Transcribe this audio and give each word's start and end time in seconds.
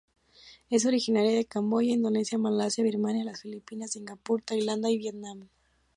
Es 0.71 0.87
originaria 0.87 1.31
de 1.33 1.45
Camboya, 1.45 1.91
Indonesia, 1.91 2.39
Malasia, 2.39 2.83
Birmania, 2.83 3.23
las 3.23 3.43
Filipinas, 3.43 3.91
Singapur, 3.91 4.41
Tailandia, 4.41 4.89
y 4.89 4.97
Vietnam. 4.97 5.47